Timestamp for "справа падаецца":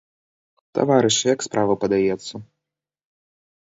1.51-2.35